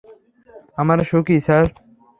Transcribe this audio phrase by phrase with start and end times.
[0.77, 1.65] আমরা সুখী, স্যার।